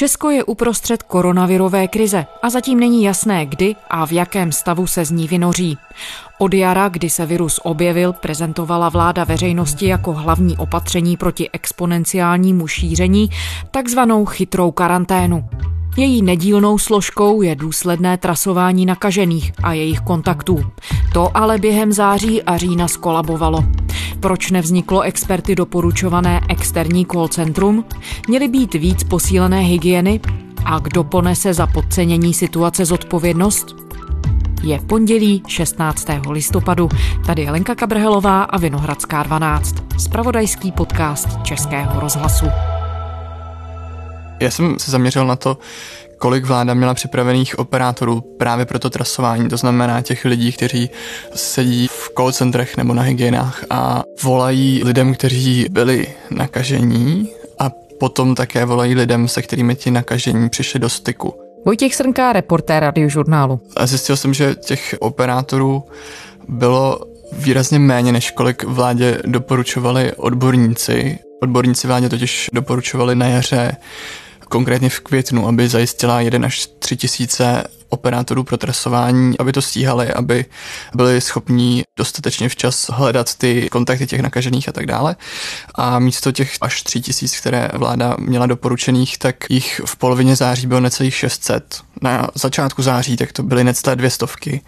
[0.00, 5.04] Česko je uprostřed koronavirové krize a zatím není jasné, kdy a v jakém stavu se
[5.04, 5.78] z ní vynoří.
[6.38, 13.30] Od jara, kdy se virus objevil, prezentovala vláda veřejnosti jako hlavní opatření proti exponenciálnímu šíření
[13.70, 15.48] takzvanou chytrou karanténu.
[16.00, 20.64] Její nedílnou složkou je důsledné trasování nakažených a jejich kontaktů.
[21.12, 23.64] To ale během září a října skolabovalo.
[24.20, 27.84] Proč nevzniklo experty doporučované externí call centrum?
[28.28, 30.20] Měly být víc posílené hygieny?
[30.64, 33.76] A kdo ponese za podcenění situace zodpovědnost?
[34.62, 36.06] Je pondělí 16.
[36.30, 36.88] listopadu.
[37.26, 39.74] Tady je Lenka Kabrhelová a Vinohradská 12.
[39.98, 42.46] Spravodajský podcast Českého rozhlasu.
[44.40, 45.58] Já jsem se zaměřil na to,
[46.18, 50.90] kolik vláda měla připravených operátorů právě pro to trasování, to znamená těch lidí, kteří
[51.34, 58.34] sedí v call centrech nebo na hygienách a volají lidem, kteří byli nakažení a potom
[58.34, 61.34] také volají lidem, se kterými ti nakažení přišli do styku.
[61.66, 63.60] Vojtěch Srnká, reportér radiožurnálu.
[63.76, 65.84] A zjistil jsem, že těch operátorů
[66.48, 67.00] bylo
[67.32, 71.18] výrazně méně, než kolik vládě doporučovali odborníci.
[71.42, 73.76] Odborníci vládě totiž doporučovali na jaře
[74.50, 80.12] konkrétně v květnu, aby zajistila 1 až 3 tisíce operátorů pro trasování, aby to stíhali,
[80.12, 80.44] aby
[80.94, 85.16] byli schopní dostatečně včas hledat ty kontakty těch nakažených a tak dále.
[85.74, 90.66] A místo těch až 3 tisíc, které vláda měla doporučených, tak jich v polovině září
[90.66, 91.80] bylo necelých 600.
[92.02, 94.60] Na začátku září tak to byly necelé dvě stovky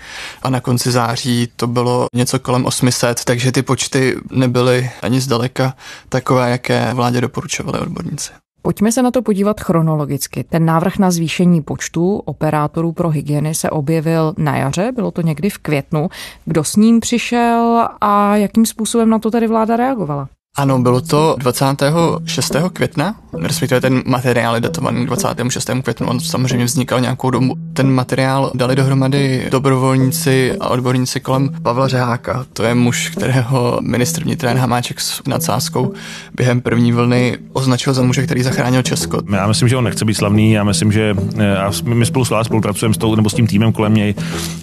[0.42, 5.74] a na konci září to bylo něco kolem 800, takže ty počty nebyly ani zdaleka
[6.08, 8.41] takové, jaké vládě doporučovali odborníci.
[8.62, 10.44] Pojďme se na to podívat chronologicky.
[10.44, 15.50] Ten návrh na zvýšení počtu operátorů pro hygieny se objevil na jaře, bylo to někdy
[15.50, 16.08] v květnu.
[16.44, 20.28] Kdo s ním přišel a jakým způsobem na to tedy vláda reagovala?
[20.56, 22.56] Ano, bylo to 26.
[22.72, 25.70] května, respektive ten materiál je datovaný 26.
[25.82, 27.54] květnu, on samozřejmě vznikal nějakou dobu.
[27.72, 32.46] Ten materiál dali dohromady dobrovolníci a odborníci kolem Pavla Řeháka.
[32.52, 35.92] To je muž, kterého ministr vnitra Jan Hamáček s nadsázkou
[36.34, 39.22] během první vlny označil za muže, který zachránil Česko.
[39.32, 42.94] Já myslím, že on nechce být slavný, já myslím, že já, my spolu s spolupracujeme
[42.94, 44.14] s tou, nebo s tím týmem kolem něj.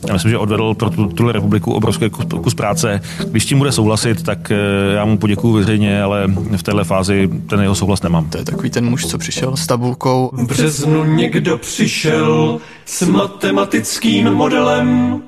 [0.08, 3.02] Já myslím, že odvedl pro tu, tuhle republiku obrovský kus, kus práce.
[3.31, 4.56] Když tím bude souhlasit, tak eh,
[4.96, 6.28] já mu poděkuji samozřejmě, ale
[6.58, 8.29] v téhle fázi ten jeho souhlas nemám.
[8.29, 10.31] To je takový ten muž, co přišel s tabulkou.
[10.34, 15.22] V březnu někdo přišel s matematickým modelem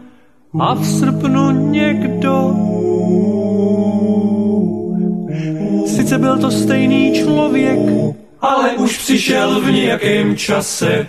[0.59, 2.55] a v srpnu někdo
[5.87, 7.79] Sice byl to stejný člověk,
[8.41, 11.07] ale už přišel v nějakém čase.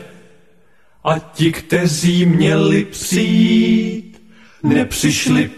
[1.04, 4.22] A ti, kteří měli přijít,
[4.62, 5.50] nepřišli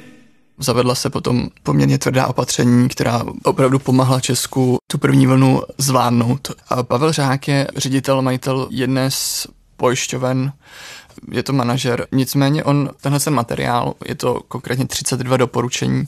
[0.58, 6.50] Zavedla se potom poměrně tvrdá opatření, která opravdu pomáhla Česku tu první vlnu zvládnout.
[6.68, 10.52] A Pavel Řák je ředitel, majitel jedné z pojišťoven,
[11.30, 12.06] je to manažer.
[12.12, 16.06] Nicméně on, tenhle ten materiál, je to konkrétně 32 doporučení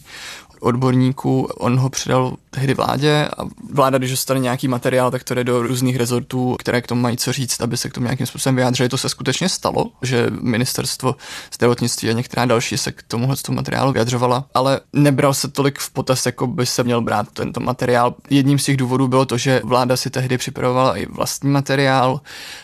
[0.60, 5.44] odborníků, on ho předal tehdy vládě a vláda, když dostane nějaký materiál, tak to jde
[5.44, 8.56] do různých rezortů, které k tomu mají co říct, aby se k tomu nějakým způsobem
[8.56, 8.88] vyjádřili.
[8.88, 11.16] To se skutečně stalo, že ministerstvo
[11.54, 15.90] zdravotnictví a některá další se k tomuhle tomu materiálu vyjadřovala, ale nebral se tolik v
[15.90, 18.14] potaz, jako by se měl brát tento materiál.
[18.30, 22.20] Jedním z těch důvodů bylo to, že vláda si tehdy připravovala i vlastní materiál,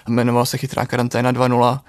[0.08, 1.80] jmenoval se Chytrá karanténa 2.0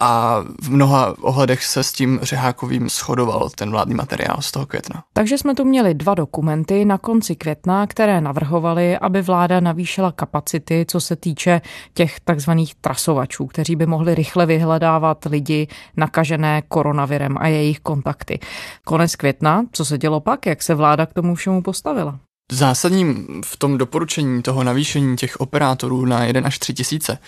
[0.00, 5.02] a v mnoha ohledech se s tím Řehákovým shodoval ten vládní materiál z toho května.
[5.12, 10.84] Takže jsme tu měli dva dokumenty na konci května, které navrhovaly, aby vláda navýšila kapacity,
[10.88, 11.60] co se týče
[11.94, 18.38] těch takzvaných trasovačů, kteří by mohli rychle vyhledávat lidi nakažené koronavirem a jejich kontakty.
[18.84, 22.18] Konec května, co se dělo pak, jak se vláda k tomu všemu postavila?
[22.50, 27.18] Zásadním v tom doporučení toho navýšení těch operátorů na 1 až 3 tisíce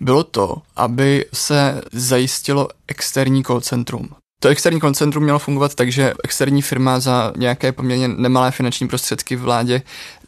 [0.00, 4.08] bylo to, aby se zajistilo externí call centrum.
[4.42, 9.36] To externí koncentrum mělo fungovat tak, že externí firma za nějaké poměrně nemalé finanční prostředky
[9.36, 9.82] vládě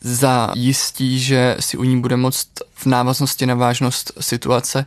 [0.04, 4.86] zajistí, že si u ní bude moct v návaznosti na vážnost situace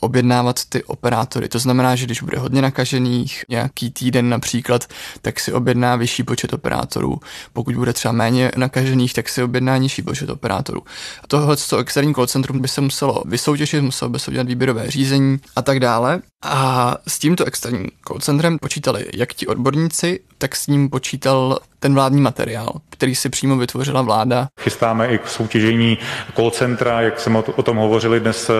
[0.00, 1.48] objednávat ty operátory.
[1.48, 4.84] To znamená, že když bude hodně nakažených, nějaký týden například,
[5.22, 7.20] tak si objedná vyšší počet operátorů.
[7.52, 10.82] Pokud bude třeba méně nakažených, tak si objedná nižší počet operátorů.
[11.28, 15.38] Tohle to externí call centrum by se muselo vysoutěžit, muselo by se udělat výběrové řízení
[15.56, 16.22] a tak dále.
[16.42, 21.94] A s tímto externím call centrem počítali jak ti odborníci, tak s ním počítal ten
[21.94, 24.48] vládní materiál, který si přímo vytvořila vláda.
[24.60, 25.98] Chystáme i k soutěžení
[26.36, 28.50] call centra, jak jsme o tom hovořili dnes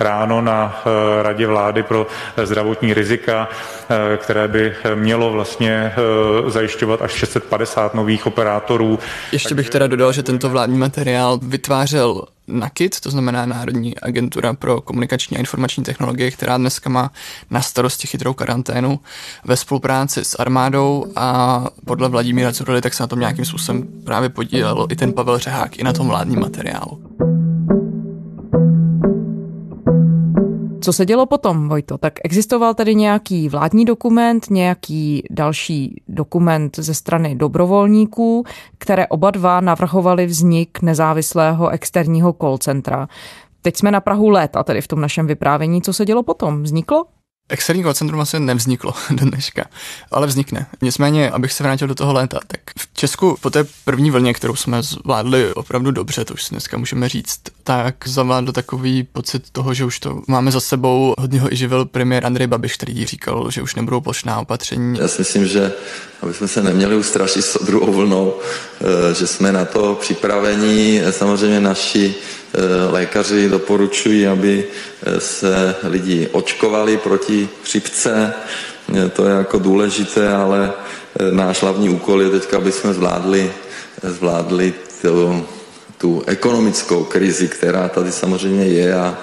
[0.00, 2.06] ráno na eh, Radě vlády pro
[2.44, 3.48] zdravotní rizika,
[3.90, 8.98] eh, které by mělo vlastně eh, zajišťovat až 650 nových operátorů.
[9.32, 14.80] Ještě bych teda dodal, že tento vládní materiál vytvářel NAKIT, to znamená Národní agentura pro
[14.80, 17.10] komunikační a informační technologie, která dneska má
[17.50, 19.00] na starosti chytrou karanténu
[19.44, 24.28] ve spolupráci s armádou a podle Vladimíra Curely tak se na tom nějakým způsobem právě
[24.28, 27.02] podílel i ten Pavel Řehák i na tom vládním materiálu.
[30.80, 31.98] Co se dělo potom, Vojto?
[31.98, 38.44] Tak existoval tady nějaký vládní dokument, nějaký další dokument ze strany dobrovolníků,
[38.78, 43.08] které oba dva navrhovali vznik nezávislého externího call centra.
[43.62, 45.82] Teď jsme na Prahu léta, tedy v tom našem vyprávění.
[45.82, 46.62] Co se dělo potom?
[46.62, 47.04] Vzniklo?
[47.50, 49.64] Externí call centrum asi nevzniklo do dneška,
[50.10, 50.66] ale vznikne.
[50.82, 54.56] Nicméně, abych se vrátil do toho léta, tak v Česku po té první vlně, kterou
[54.56, 59.74] jsme zvládli opravdu dobře, to už si dneska můžeme říct, tak zavládl takový pocit toho,
[59.74, 61.14] že už to máme za sebou.
[61.18, 64.98] Hodně ho i živil premiér Andrej Babiš, který říkal, že už nebudou plošná opatření.
[64.98, 65.72] Já si myslím, že
[66.22, 68.34] aby jsme se neměli ustrašit s druhou vlnou,
[68.80, 71.02] eh, že jsme na to připraveni.
[71.10, 72.14] Samozřejmě naši
[72.90, 74.64] lékaři doporučují, aby
[75.02, 78.32] eh, se lidi očkovali proti chřipce.
[78.94, 80.72] Eh, to je jako důležité, ale
[81.30, 83.52] náš hlavní úkol je teď, aby jsme zvládli,
[84.02, 85.46] zvládli tu,
[85.98, 89.18] tu ekonomickou krizi, která tady samozřejmě je a,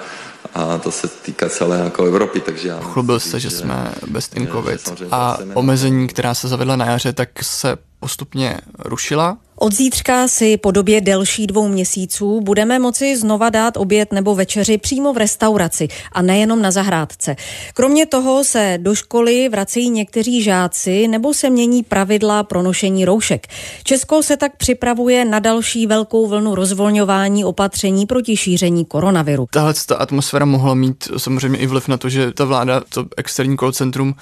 [0.54, 2.80] a to se týká celé jako Evropy, takže já...
[2.80, 7.12] Chlubil se, že, že jsme bez in COVID a omezení, která se zavedla na jaře,
[7.12, 13.50] tak se postupně rušila od zítřka si po době delší dvou měsíců budeme moci znova
[13.50, 17.36] dát oběd nebo večeři přímo v restauraci a nejenom na zahrádce.
[17.74, 23.46] Kromě toho se do školy vracejí někteří žáci nebo se mění pravidla pro nošení roušek.
[23.84, 29.46] Česko se tak připravuje na další velkou vlnu rozvolňování opatření proti šíření koronaviru.
[29.50, 33.56] Tahle ta atmosféra mohla mít samozřejmě i vliv na to, že ta vláda to externí
[33.56, 34.14] call centrum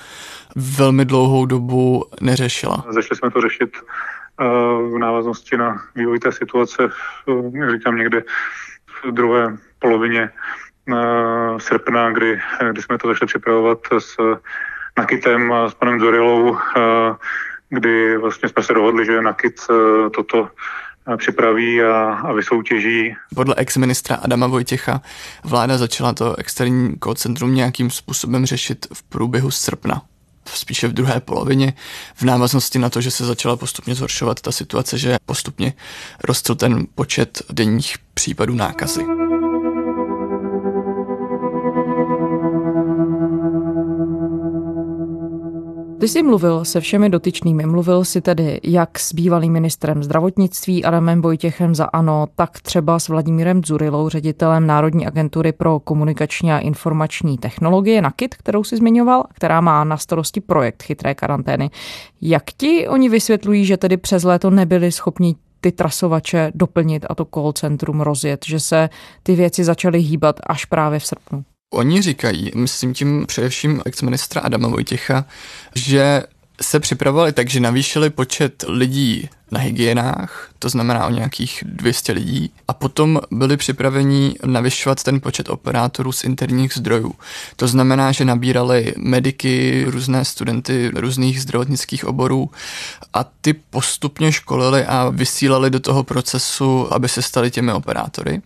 [0.56, 2.85] velmi dlouhou dobu neřešila.
[2.91, 3.70] Začali jsme to řešit
[4.94, 6.82] v návaznosti na vývoj té situace,
[7.53, 8.23] jak říkám, někde
[9.05, 10.31] v druhé polovině
[11.58, 12.38] srpna, kdy,
[12.73, 14.17] kdy jsme to začali připravovat s
[14.99, 16.56] Nakitem a s panem Zorilou,
[17.69, 19.55] kdy vlastně jsme se dohodli, že Nakit
[20.14, 20.49] toto
[21.17, 23.17] připraví a, a vysoutěží.
[23.35, 25.00] Podle ex-ministra Adama Vojtěcha
[25.44, 30.03] vláda začala to externí call centrum nějakým způsobem řešit v průběhu srpna
[30.54, 31.75] spíše v druhé polovině,
[32.14, 35.72] v návaznosti na to, že se začala postupně zhoršovat ta situace, že postupně
[36.25, 39.06] rostl ten počet denních případů nákazy.
[46.00, 47.66] Ty jsi mluvil se všemi dotyčnými.
[47.66, 53.08] Mluvil si tedy jak s bývalým ministrem zdravotnictví Adamem Vojtěchem za ANO, tak třeba s
[53.08, 59.60] Vladimírem Zurilou, ředitelem Národní agentury pro komunikační a informační technologie NAKIT, kterou si zmiňoval, která
[59.60, 61.70] má na starosti projekt chytré karantény.
[62.22, 67.25] Jak ti oni vysvětlují, že tedy přes léto nebyli schopni ty trasovače doplnit a to
[67.25, 68.88] call centrum rozjet, že se
[69.22, 71.44] ty věci začaly hýbat až právě v srpnu?
[71.70, 75.24] Oni říkají, myslím tím především ex-ministra Adama Vojtěcha,
[75.74, 76.22] že
[76.62, 82.50] se připravovali tak, že navýšili počet lidí na hygienách, to znamená o nějakých 200 lidí,
[82.69, 87.14] a potom byli připraveni navyšovat ten počet operátorů z interních zdrojů.
[87.56, 92.50] To znamená, že nabírali mediky, různé studenty různých zdravotnických oborů
[93.14, 98.43] a ty postupně školili a vysílali do toho procesu, aby se stali těmi operátory.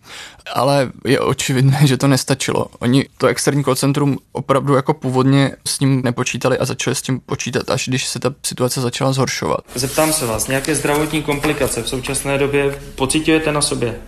[0.54, 2.66] Ale je očividné, že to nestačilo.
[2.78, 7.20] Oni to externí call centrum opravdu jako původně s ním nepočítali a začali s tím
[7.20, 9.60] počítat, až když se ta situace začala zhoršovat.
[9.74, 13.98] Zeptám se vás, nějaké zdravotní komplikace v současné době pocitujete na sobě?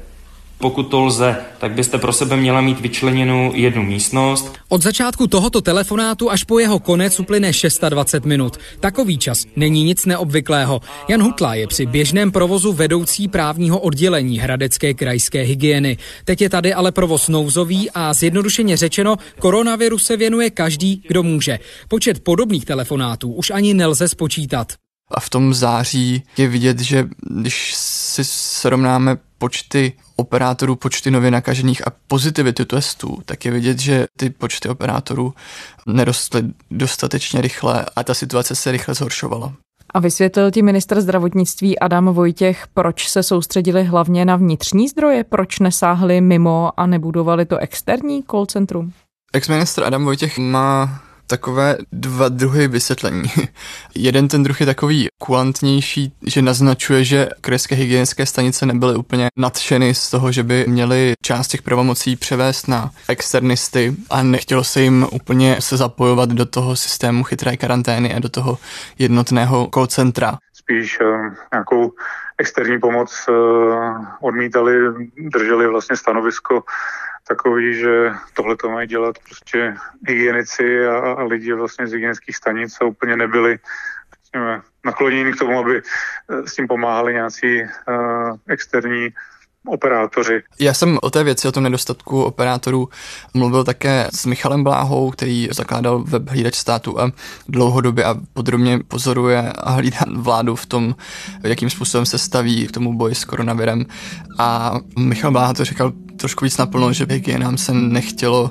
[0.59, 4.53] Pokud to lze, tak byste pro sebe měla mít vyčleněnou jednu místnost.
[4.69, 8.57] Od začátku tohoto telefonátu až po jeho konec uplyne 620 minut.
[8.81, 10.81] Takový čas není nic neobvyklého.
[11.09, 15.97] Jan Hutla je při běžném provozu vedoucí právního oddělení Hradecké krajské hygieny.
[16.25, 21.59] Teď je tady ale provoz nouzový a zjednodušeně řečeno, koronaviru se věnuje každý, kdo může.
[21.89, 24.73] Počet podobných telefonátů už ani nelze spočítat.
[25.11, 31.87] A v tom září je vidět, že když si srovnáme počty operátorů, počty nově nakažených
[31.87, 35.35] a pozitivity testů, tak je vidět, že ty počty operátorů
[35.87, 39.53] nerostly dostatečně rychle a ta situace se rychle zhoršovala.
[39.95, 45.59] A vysvětlil ti minister zdravotnictví Adam Vojtěch, proč se soustředili hlavně na vnitřní zdroje, proč
[45.59, 48.93] nesáhli mimo a nebudovali to externí call centrum?
[49.33, 53.23] Ex-ministr Adam Vojtěch má takové dva druhy vysvětlení.
[53.95, 59.95] Jeden ten druh je takový kulantnější, že naznačuje, že krajské hygienické stanice nebyly úplně nadšeny
[59.95, 65.07] z toho, že by měli část těch pravomocí převést na externisty a nechtělo se jim
[65.13, 68.59] úplně se zapojovat do toho systému chytré karantény a do toho
[68.99, 71.07] jednotného call centra spíš uh,
[71.53, 71.93] nějakou
[72.39, 73.29] externí pomoc
[74.21, 74.73] odmítali,
[75.19, 76.63] drželi vlastně stanovisko
[77.29, 79.75] takový, že tohle to mají dělat prostě
[80.09, 83.59] hygienici a, a lidi vlastně z hygienických stanic a úplně nebyli
[84.85, 85.83] nakloněni k tomu, aby
[86.47, 89.09] s tím pomáhali nějací uh, externí
[89.67, 90.43] operátoři.
[90.61, 92.89] Já jsem o té věci, o tom nedostatku operátorů
[93.35, 97.11] mluvil také s Michalem Bláhou, který zakládal web Hlídač státu a
[97.49, 100.95] dlouhodobě a podrobně pozoruje a hlídá vládu v tom,
[101.43, 103.87] jakým způsobem se staví k tomu boji s koronavirem.
[104.39, 108.51] A Michal Bláha to říkal trošku víc naplno, že hygienám se nechtělo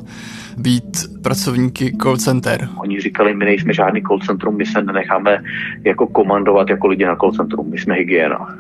[0.58, 2.70] být pracovníky call center.
[2.78, 5.44] Oni říkali, my nejsme žádný call centrum, my se nenecháme
[5.84, 8.56] jako komandovat jako lidi na call centrum, my jsme hygiena.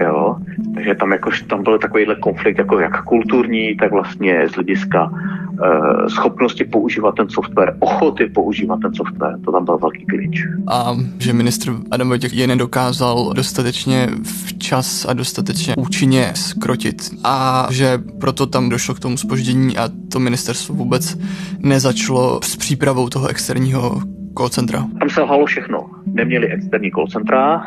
[0.00, 0.36] Jo?
[0.74, 6.06] Takže tam, jako, tam byl takovýhle konflikt jako jak kulturní, tak vlastně z hlediska uh,
[6.08, 10.46] schopnosti používat ten software, ochoty používat ten software, to tam byl velký klíč.
[10.68, 14.08] A že ministr Adam Vojtěch je nedokázal dostatečně
[14.46, 20.20] včas a dostatečně účinně skrotit a že proto tam došlo k tomu spoždění a to
[20.20, 21.18] ministerstvo vůbec
[21.58, 24.00] nezačalo s přípravou toho externího
[24.36, 24.86] call centra.
[24.98, 25.95] Tam se halo všechno.
[26.16, 27.62] Neměli externí call centra,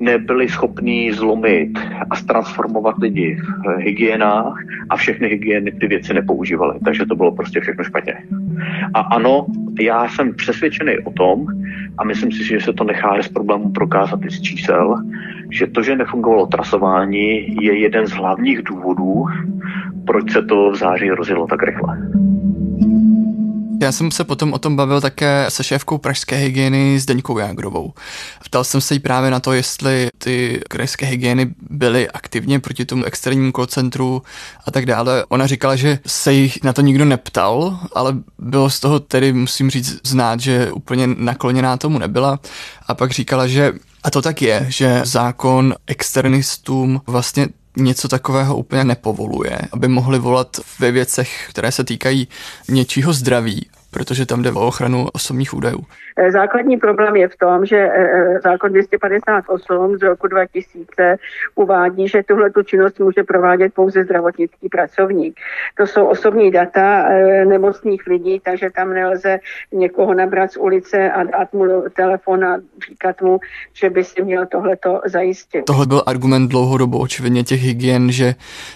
[0.00, 1.78] nebyli schopní zlomit
[2.10, 4.54] a transformovat lidi v hygienách
[4.88, 8.14] a všechny hygieny ty věci nepoužívali, takže to bylo prostě všechno špatně.
[8.94, 9.46] A ano,
[9.80, 11.46] já jsem přesvědčený o tom,
[11.98, 14.96] a myslím si, že se to nechá bez problémů prokázat i z čísel,
[15.50, 19.24] že to, že nefungovalo trasování, je jeden z hlavních důvodů,
[20.06, 21.98] proč se to v září rozjelo tak rychle.
[23.84, 27.92] Já jsem se potom o tom bavil také se šéfkou pražské hygieny s Deňkou Jágrovou.
[28.44, 33.04] Ptal jsem se jí právě na to, jestli ty krajské hygieny byly aktivně proti tomu
[33.04, 34.22] externímu centru
[34.66, 35.24] a tak dále.
[35.28, 39.70] Ona říkala, že se jich na to nikdo neptal, ale bylo z toho tedy, musím
[39.70, 42.40] říct, znát, že úplně nakloněná tomu nebyla.
[42.86, 43.72] A pak říkala, že
[44.02, 50.56] a to tak je, že zákon externistům vlastně něco takového úplně nepovoluje, aby mohli volat
[50.78, 52.28] ve věcech, které se týkají
[52.68, 55.86] něčího zdraví, protože tam jde o ochranu osobních údajů.
[56.16, 61.16] Eh, základní problém je v tom, že eh, eh, zákon 258 z roku 2000
[61.54, 65.34] uvádí, že tuhle tu činnost může provádět pouze zdravotnický pracovník.
[65.76, 67.08] To jsou osobní data
[67.44, 69.38] nemocných lidí, takže tam nelze
[69.72, 71.64] někoho nabrat z ulice a dát mu
[71.96, 73.38] telefon a říkat mu,
[73.72, 75.64] že by si měl tohleto zajistit.
[75.64, 78.34] Tohle byl argument dlouhodobou očividně těch hygien, že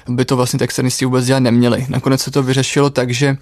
[0.08, 1.86] by to vlastně externisti vůbec dělat neměli.
[1.90, 3.36] Nakonec se to vyřešilo tak, že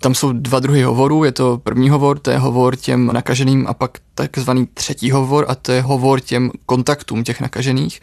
[0.00, 1.24] tam jsou dva druhy hovorů.
[1.24, 5.46] Je to první hovor, to je hovor těm nakaženým nakaženým a pak takzvaný třetí hovor
[5.48, 8.00] a to je hovor těm kontaktům těch nakažených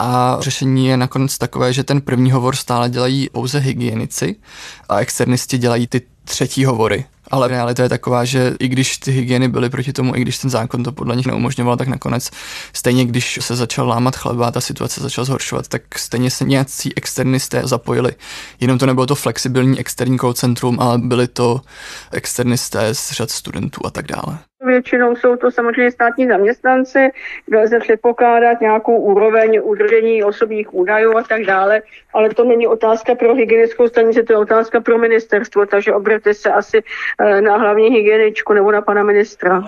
[0.00, 4.36] a řešení je nakonec takové, že ten první hovor stále dělají pouze hygienici
[4.88, 7.04] a externisti dělají ty třetí hovory.
[7.30, 10.50] Ale realita je taková, že i když ty hygieny byly proti tomu, i když ten
[10.50, 12.30] zákon to podle nich neumožňoval, tak nakonec
[12.72, 16.96] stejně když se začal lámat chleba a ta situace začala zhoršovat, tak stejně se nějací
[16.96, 18.12] externisté zapojili.
[18.60, 21.60] Jenom to nebylo to flexibilní externí call centrum, ale byly to
[22.12, 24.38] externisté z řad studentů a tak dále.
[24.64, 27.08] Většinou jsou to samozřejmě státní zaměstnanci,
[27.46, 31.82] kde lze předpokládat nějakou úroveň udržení osobních údajů a tak dále,
[32.14, 36.52] ale to není otázka pro hygienickou stanici, to je otázka pro ministerstvo, takže obraťte se
[36.52, 36.82] asi
[37.20, 39.62] eh, na hlavní hygieničku nebo na pana ministra.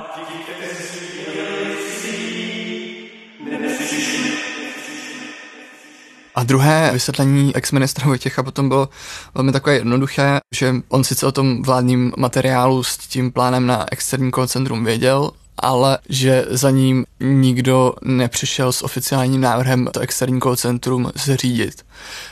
[6.36, 8.88] A druhé vysvětlení ex-ministra Vojtěcha potom bylo
[9.34, 14.30] velmi takové jednoduché, že on sice o tom vládním materiálu s tím plánem na externí
[14.30, 21.12] koncentrum věděl, ale že za ním nikdo nepřišel s oficiálním návrhem to externí call centrum
[21.14, 21.82] zřídit.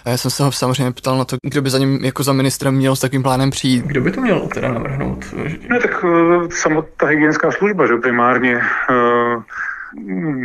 [0.04, 2.32] A já jsem se ho samozřejmě ptal na to, kdo by za ním jako za
[2.32, 3.84] ministrem měl s takovým plánem přijít.
[3.84, 5.24] Kdo by to měl teda navrhnout?
[5.68, 9.42] Ne, tak uh, samotná hygienická služba, že primárně uh,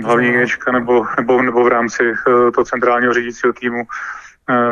[0.03, 3.82] hlavní hygienička nebo, nebo, nebo v rámci uh, toho centrálního řídícího týmu.
[3.82, 4.28] Eh,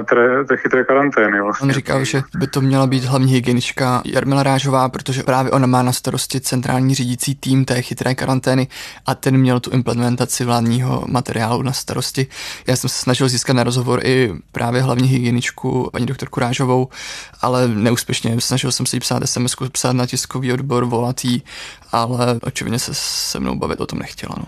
[0.10, 1.41] té, té chytré karantény.
[1.41, 1.65] Vlastně.
[1.65, 5.84] On říkal, že by to měla být hlavní hygienička Jarmila Rážová, protože právě ona má
[5.84, 8.67] na starosti centrální řídící tým té chytré karantény
[9.05, 12.27] a ten měl tu implementaci vládního materiálu na starosti.
[12.67, 16.88] Já jsem se snažil získat na rozhovor i právě hlavní hygieničku paní doktorku Rážovou,
[17.41, 18.41] ale neúspěšně.
[18.41, 21.43] Snažil jsem se jí psát SMS, psát na tiskový odbor, volat jí,
[21.91, 24.36] ale očividně se se mnou bavit o tom nechtěla.
[24.38, 24.46] No.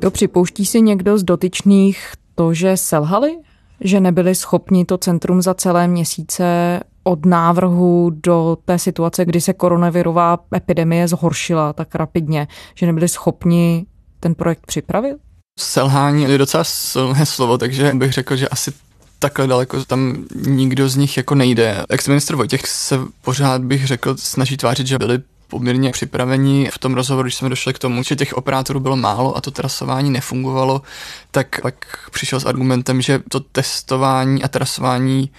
[0.00, 3.36] To připouští si někdo z dotyčných to, že selhali?
[3.80, 9.52] Že nebyli schopni to centrum za celé měsíce od návrhu do té situace, kdy se
[9.52, 13.86] koronavirová epidemie zhoršila tak rapidně, že nebyli schopni
[14.20, 15.16] ten projekt připravit?
[15.58, 18.72] Selhání je docela silné slovo, takže bych řekl, že asi
[19.18, 21.84] takhle daleko tam nikdo z nich jako nejde.
[21.88, 25.18] Ex-ministr Vojtěch se pořád bych řekl snaží tvářit, že byli
[25.54, 26.70] poměrně připraveni.
[26.72, 29.50] V tom rozhovoru, když jsme došli k tomu, že těch operátorů bylo málo a to
[29.50, 30.82] trasování nefungovalo,
[31.30, 31.74] tak pak
[32.10, 35.30] přišel s argumentem, že to testování a trasování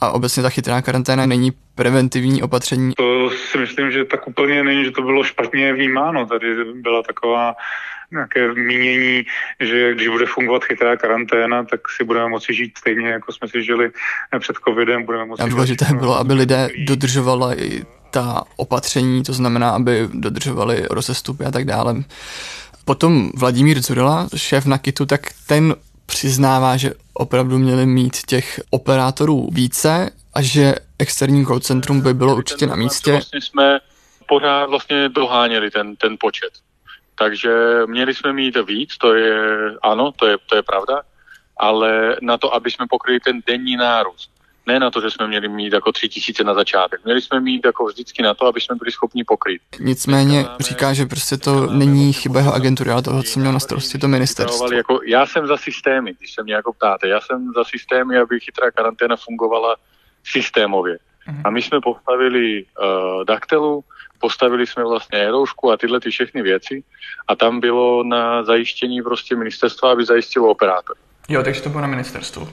[0.00, 2.92] a obecně ta chytrá karanténa není preventivní opatření.
[2.96, 6.26] To si myslím, že tak úplně není, že to bylo špatně vnímáno.
[6.26, 7.54] Tady byla taková
[8.10, 9.22] nějaké mínění,
[9.60, 13.62] že když bude fungovat chytrá karanténa, tak si budeme moci žít stejně, jako jsme si
[13.62, 13.90] žili
[14.38, 15.04] před covidem.
[15.06, 21.44] Budeme moci a důležité bylo, aby lidé dodržovali ta opatření, to znamená, aby dodržovali rozestupy
[21.44, 21.94] a tak dále.
[22.84, 25.74] Potom Vladimír Zurela, šéf Nakitu, tak ten
[26.06, 32.36] přiznává, že opravdu měli mít těch operátorů více a že externí call centrum by bylo
[32.36, 33.12] určitě na místě.
[33.12, 33.80] Vlastně jsme
[34.28, 36.50] pořád vlastně doháněli ten, ten počet.
[37.18, 37.52] Takže
[37.86, 39.34] měli jsme mít víc, to je,
[39.82, 41.02] ano, to je, to je pravda,
[41.56, 44.30] ale na to, aby jsme pokryli ten denní nárůst.
[44.70, 47.00] Ne na to, že jsme měli mít jako tři tisíce na začátek.
[47.04, 49.62] Měli jsme mít jako vždycky na to, aby jsme byli schopni pokryt.
[49.80, 53.98] Nicméně říká, že prostě to není chyba jeho agentury, ale toho, co měl na starosti
[53.98, 54.72] to ministerstvo.
[54.72, 57.08] Jako, já jsem za systémy, když se mě jako ptáte.
[57.08, 59.76] Já jsem za systémy, aby chytrá karanténa fungovala
[60.24, 60.98] systémově.
[61.26, 61.42] Mhm.
[61.44, 63.84] A my jsme postavili uh, daktelu,
[64.18, 66.82] postavili jsme vlastně roušku a tyhle ty všechny věci
[67.28, 70.96] a tam bylo na zajištění prostě ministerstva, aby zajistilo operátor.
[71.28, 72.48] Jo, takže to bylo na ministerstvu.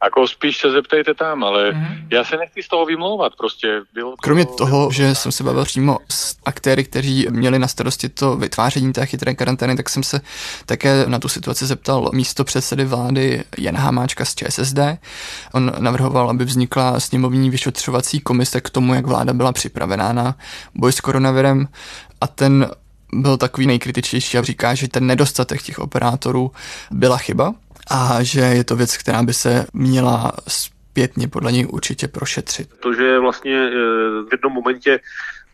[0.00, 2.06] Ako spíš se zeptejte tam, ale mm-hmm.
[2.10, 4.16] já se nechci z toho vymlouvat, prostě bylo to...
[4.16, 8.92] Kromě toho, že jsem se bavil přímo s aktéry, kteří měli na starosti to vytváření
[8.92, 10.20] té chytré karantény, tak jsem se
[10.66, 14.78] také na tu situaci zeptal místo předsedy vlády Jan Hamáčka z ČSSD.
[15.52, 20.36] On navrhoval, aby vznikla sněmovní vyšetřovací komise k tomu, jak vláda byla připravená na
[20.74, 21.68] boj s koronavirem
[22.20, 22.70] a ten
[23.12, 26.52] byl takový nejkritičtější a říká, že ten nedostatek těch operátorů
[26.90, 27.54] byla chyba,
[27.90, 32.68] a že je to věc, která by se měla zpětně podle něj určitě prošetřit.
[32.80, 33.70] To, že vlastně eh,
[34.22, 35.00] v jednom momentě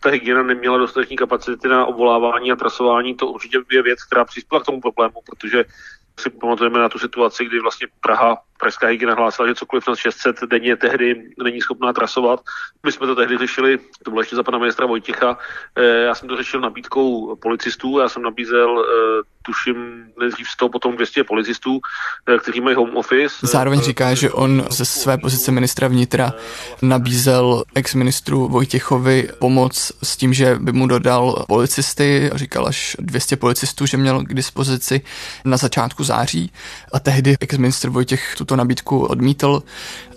[0.00, 4.62] ta hygiena neměla dostatečné kapacity na obvolávání a trasování, to určitě je věc, která přispěla
[4.62, 5.64] k tomu problému, protože
[6.20, 10.37] si pamatujeme na tu situaci, kdy vlastně Praha, pražská hygiena hlásila, že cokoliv na 600
[10.50, 12.40] denně tehdy není schopná trasovat.
[12.87, 15.38] My jsme to tehdy řešili, to bylo ještě za pana ministra Vojticha,
[15.76, 19.76] eh, já jsem to řešil nabídkou policistů, já jsem nabízel eh, tuším
[20.21, 21.80] nejdřív 100, potom 200 policistů,
[22.28, 23.36] eh, kteří mají home office.
[23.43, 26.32] Zároveň říká, že on ze své pozice ministra vnitra
[26.82, 33.86] nabízel ex-ministru Vojtěchovi pomoc s tím, že by mu dodal policisty, říkal až 200 policistů,
[33.86, 35.00] že měl k dispozici
[35.45, 36.52] na začátku září
[36.92, 39.62] a tehdy ex-ministr Vojtěch tuto nabídku odmítl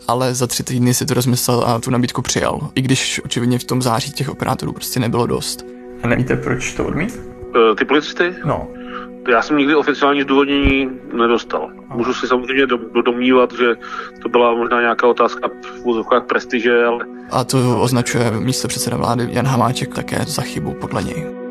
[0.10, 2.60] ale za tři týdny si to rozmyslel a tu nabídku přijal.
[2.76, 5.66] I když očividně v tom září těch operátorů prostě nebylo dost.
[6.04, 7.20] A nevíte, proč to odmít?
[7.56, 8.36] Eh, ty policisty?
[8.46, 8.68] No.
[9.32, 11.70] Já jsem nikdy oficiální zdůvodnění nedostal.
[11.88, 12.66] Můžu si samozřejmě
[13.06, 13.76] domnívat, že
[14.22, 17.06] to byla možná nějaká otázka v úzovkách prestiže, ale...
[17.32, 21.49] A to označuje místo předseda vlády Jan Hamáček také za chybu podle něj.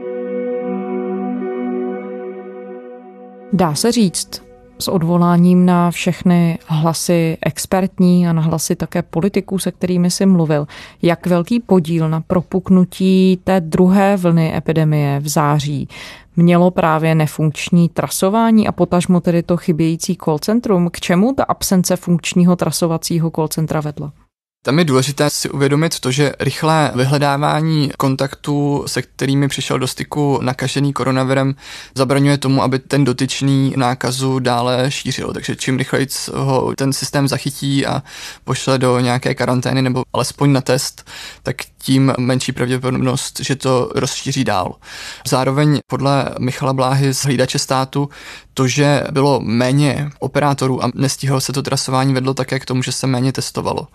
[3.52, 4.42] Dá se říct,
[4.78, 10.66] s odvoláním na všechny hlasy expertní a na hlasy také politiků, se kterými si mluvil,
[11.02, 15.88] jak velký podíl na propuknutí té druhé vlny epidemie v září
[16.38, 20.90] mělo právě nefunkční trasování a potažmo tedy to chybějící call centrum.
[20.92, 24.12] K čemu ta absence funkčního trasovacího call centra vedla?
[24.62, 30.38] Tam je důležité si uvědomit to, že rychlé vyhledávání kontaktů, se kterými přišel do styku
[30.42, 31.54] nakažený koronavirem,
[31.94, 35.32] zabraňuje tomu, aby ten dotyčný nákazu dále šířil.
[35.32, 38.02] Takže čím rychleji ho ten systém zachytí a
[38.44, 41.10] pošle do nějaké karantény nebo alespoň na test,
[41.42, 44.74] tak tím menší pravděpodobnost, že to rozšíří dál.
[45.26, 48.08] Zároveň podle Michala Bláhy z hlídače státu
[48.58, 52.92] to, že bylo méně operátorů a nestihlo se to trasování, vedlo také k tomu, že
[52.92, 53.88] se méně testovalo.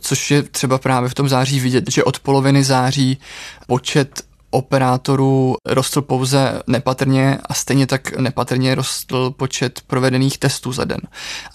[0.00, 3.18] Což je třeba právě v tom září vidět, že od poloviny září
[3.66, 4.22] počet
[4.54, 11.00] operátorů rostl pouze nepatrně a stejně tak nepatrně rostl počet provedených testů za den.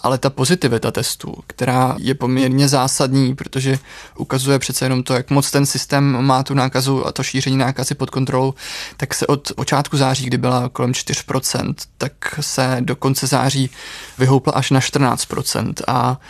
[0.00, 3.78] Ale ta pozitivita testů, která je poměrně zásadní, protože
[4.18, 7.94] ukazuje přece jenom to, jak moc ten systém má tu nákazu a to šíření nákazy
[7.94, 8.54] pod kontrolou,
[8.96, 13.70] tak se od počátku září, kdy byla kolem 4%, tak se do konce září
[14.18, 15.72] vyhoupla až na 14%.
[15.86, 16.20] A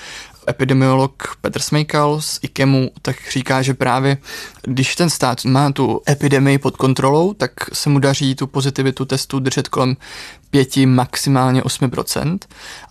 [0.49, 4.17] epidemiolog Petr Smejkal z IKEMu tak říká, že právě
[4.63, 9.39] když ten stát má tu epidemii pod kontrolou, tak se mu daří tu pozitivitu testu
[9.39, 9.97] držet kolem
[10.51, 12.39] 5, maximálně 8%.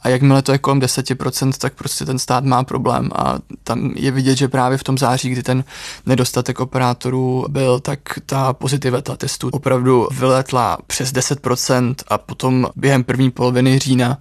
[0.01, 3.09] A jakmile to je kolem 10%, tak prostě ten stát má problém.
[3.15, 5.63] A tam je vidět, že právě v tom září, kdy ten
[6.05, 13.31] nedostatek operátorů byl, tak ta pozitivita testu opravdu vyletla přes 10% a potom během první
[13.31, 14.17] poloviny října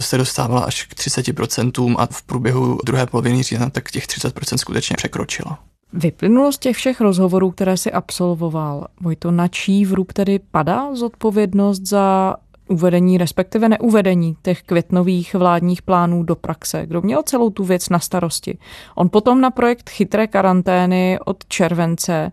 [0.00, 4.96] se dostávala až k 30% a v průběhu druhé poloviny října tak těch 30% skutečně
[4.96, 5.58] překročila.
[5.92, 11.86] Vyplynulo z těch všech rozhovorů, které si absolvoval, Vojto, na čí vrub tedy padá zodpovědnost
[11.86, 12.36] za
[12.68, 16.86] uvedení, respektive neuvedení těch květnových vládních plánů do praxe.
[16.86, 18.58] Kdo měl celou tu věc na starosti?
[18.94, 22.32] On potom na projekt chytré karantény od července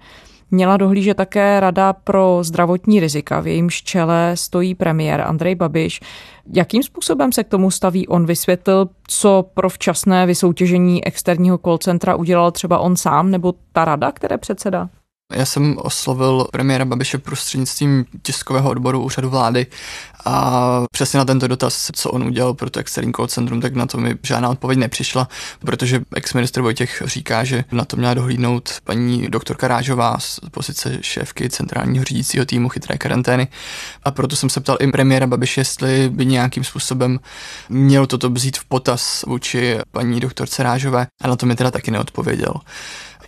[0.52, 6.00] měla dohlížet také Rada pro zdravotní rizika, v jejímž čele stojí premiér Andrej Babiš.
[6.54, 8.08] Jakým způsobem se k tomu staví?
[8.08, 13.86] On vysvětlil, co pro včasné vysoutěžení externího call centra udělal třeba on sám nebo ta
[13.86, 14.90] rada, které předseda?
[15.36, 19.68] Já jsem oslovil premiéra Babiše prostřednictvím tiskového odboru úřadu vlády
[20.26, 23.86] a přesně na tento dotaz, co on udělal pro to externí call centrum, tak na
[23.86, 25.28] to mi žádná odpověď nepřišla,
[25.60, 31.50] protože ex-ministr Vojtěch říká, že na to měla dohlídnout paní doktorka Rážová z pozice šéfky
[31.50, 33.48] centrálního řídícího týmu chytré karantény.
[34.04, 37.20] A proto jsem se ptal i premiéra Babiše, jestli by nějakým způsobem
[37.70, 41.92] měl toto vzít v potaz vůči paní doktorce Rážové a na to mi teda taky
[41.92, 42.54] neodpověděl.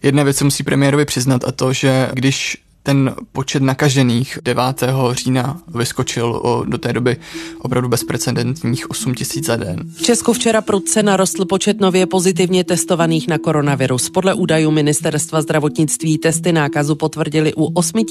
[0.07, 4.63] Jedné věci musí premiérovi přiznat a to, že když ten počet nakažených 9.
[5.11, 7.17] října vyskočil o do té doby
[7.59, 9.79] opravdu bezprecedentních 8 tisíc za den.
[9.95, 14.09] V Česku včera prudce narostl počet nově pozitivně testovaných na koronavirus.
[14.09, 18.05] Podle údajů ministerstva zdravotnictví testy nákazu potvrdili u 8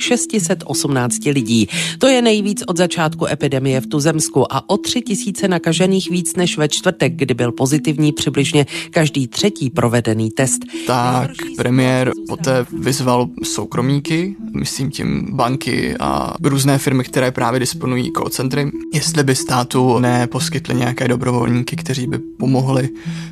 [0.00, 1.68] 618 lidí.
[1.98, 6.58] To je nejvíc od začátku epidemie v Tuzemsku a o 3 tisíce nakažených víc než
[6.58, 10.58] ve čtvrtek, kdy byl pozitivní přibližně každý třetí provedený test.
[10.86, 18.12] Tak premiér poté vyzval soukromníky, podniky, myslím tím banky a různé firmy, které právě disponují
[18.12, 22.88] call centry, jestli by státu neposkytly nějaké dobrovolníky, kteří by pomohli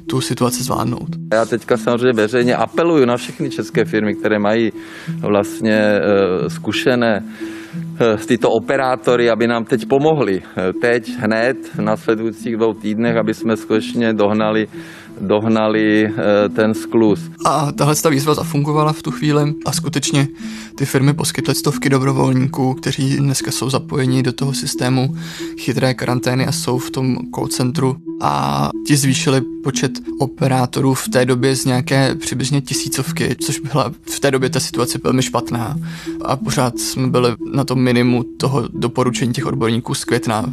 [0.07, 1.09] tu situaci zvládnout.
[1.33, 4.73] Já teďka samozřejmě veřejně apeluju na všechny české firmy, které mají
[5.21, 10.43] vlastně uh, zkušené uh, tyto operátory, aby nám teď pomohli.
[10.81, 14.67] Teď, hned, v následujících dvou týdnech, aby jsme skutečně dohnali
[15.21, 17.21] dohnali eh, ten sklus.
[17.45, 20.29] A tahle ta výzva zafungovala v tu chvíli a skutečně
[20.75, 25.17] ty firmy poskytly stovky dobrovolníků, kteří dneska jsou zapojeni do toho systému
[25.59, 31.25] chytré karantény a jsou v tom call centru a ti zvýšili počet operátorů v té
[31.25, 35.77] době z nějaké přibližně tisícovky, což byla v té době ta situace velmi špatná
[36.25, 40.45] a pořád jsme byli na tom minimu toho doporučení těch odborníků z května.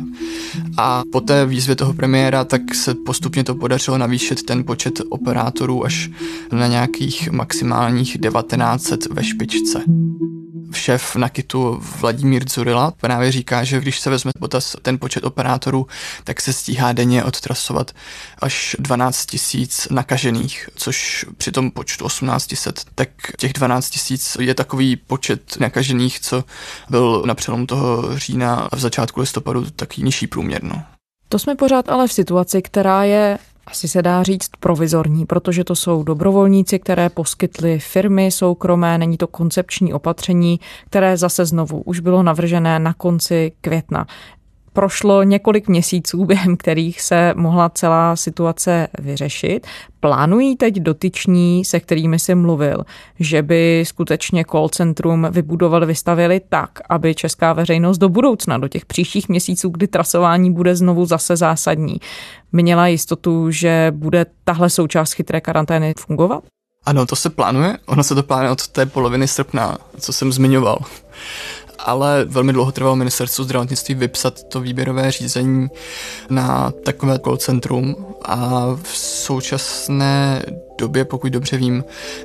[0.78, 5.86] A po té výzvě toho premiéra tak se postupně to podařilo navýšit ten počet operátorů
[5.86, 6.10] až
[6.52, 9.84] na nějakých maximálních 1900 ve špičce
[10.74, 15.88] šéf Nakitu Vladimír Zurila právě říká, že když se vezme potaz ten počet operátorů,
[16.24, 17.92] tak se stíhá denně odtrasovat
[18.42, 24.96] až 12 tisíc nakažených, což při tom počtu 1800, tak těch 12 tisíc je takový
[24.96, 26.44] počet nakažených, co
[26.90, 30.64] byl na přelomu toho října a v začátku listopadu taky nižší průměr.
[30.64, 30.84] No.
[31.30, 35.76] To jsme pořád ale v situaci, která je asi se dá říct provizorní, protože to
[35.76, 42.24] jsou dobrovolníci, které poskytly firmy soukromé, není to koncepční opatření, které zase znovu už bylo
[42.24, 44.08] navržené na konci května.
[44.74, 49.68] Prošlo několik měsíců, během kterých se mohla celá situace vyřešit.
[50.00, 52.86] Plánují teď dotyční, se kterými si mluvil,
[53.20, 58.86] že by skutečně call centrum vybudovali, vystavili tak, aby česká veřejnost do budoucna, do těch
[58.86, 61.98] příštích měsíců, kdy trasování bude znovu zase zásadní,
[62.52, 66.44] měla jistotu, že bude tahle součást chytré karantény fungovat?
[66.86, 67.78] Ano, to se plánuje.
[67.86, 70.80] Ono se to plánuje od té poloviny srpna, co jsem zmiňoval
[71.86, 75.68] ale velmi dlouho trvalo ministerstvo zdravotnictví vypsat to výběrové řízení
[76.30, 80.44] na takové call centrum a v současné
[80.80, 81.84] době, pokud dobře vím,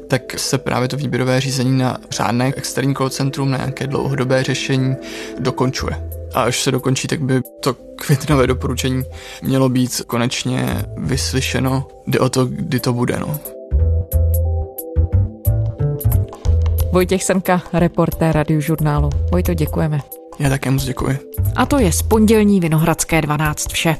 [0.09, 4.97] tak se právě to výběrové řízení na řádné externí call centrum, na nějaké dlouhodobé řešení
[5.38, 6.11] dokončuje.
[6.35, 9.05] A až se dokončí, tak by to květnové doporučení
[9.42, 11.88] mělo být konečně vyslyšeno.
[12.07, 13.16] Jde o to, kdy to bude.
[13.21, 13.56] No.
[16.92, 19.11] Vojtěch Semka, reportér radiožurnálu.
[19.33, 20.01] Vojto, děkujeme.
[20.38, 21.18] Já také moc děkuji.
[21.57, 23.96] A to je z pondělní Vinohradské 12 vše.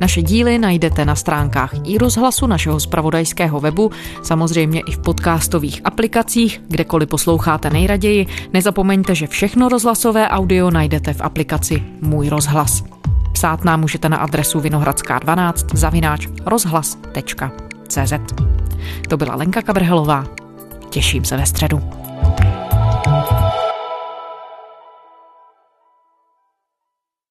[0.00, 3.90] Naše díly najdete na stránkách i rozhlasu našeho spravodajského webu,
[4.22, 8.26] samozřejmě i v podcastových aplikacích, kdekoliv posloucháte nejraději.
[8.52, 12.84] Nezapomeňte, že všechno rozhlasové audio najdete v aplikaci Můj rozhlas.
[13.32, 18.12] Psát nám můžete na adresu vinohradská12 zavináč rozhlas.cz.
[19.08, 20.24] To byla Lenka Kabrhelová.
[20.90, 22.01] Těším se ve středu.